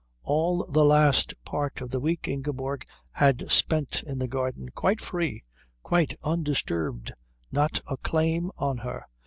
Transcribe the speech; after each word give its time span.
All 0.23 0.65
the 0.65 0.83
last 0.83 1.35
part 1.45 1.79
of 1.79 1.91
the 1.91 1.99
week 1.99 2.27
Ingeborg 2.27 2.87
had 3.11 3.51
spent 3.51 4.01
in 4.01 4.17
the 4.17 4.27
garden, 4.27 4.69
quite 4.69 4.99
free, 4.99 5.43
quite 5.83 6.17
undisturbed, 6.23 7.13
not 7.51 7.81
a 7.87 7.97
claim 7.97 8.49
on 8.57 8.79
her. 8.79 9.05